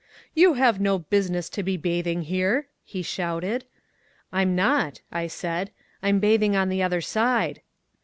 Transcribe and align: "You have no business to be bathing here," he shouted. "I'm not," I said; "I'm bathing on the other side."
"You 0.33 0.55
have 0.55 0.81
no 0.81 0.97
business 0.97 1.47
to 1.49 1.61
be 1.61 1.77
bathing 1.77 2.23
here," 2.23 2.65
he 2.83 3.03
shouted. 3.03 3.65
"I'm 4.33 4.55
not," 4.55 5.01
I 5.11 5.27
said; 5.27 5.69
"I'm 6.01 6.17
bathing 6.17 6.55
on 6.55 6.69
the 6.69 6.81
other 6.81 7.01
side." 7.01 7.61